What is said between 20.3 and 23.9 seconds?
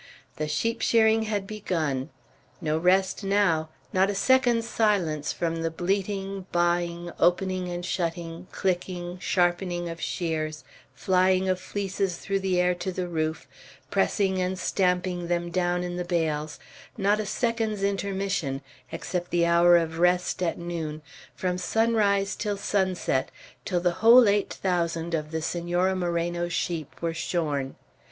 at noon, from sunrise till sunset, till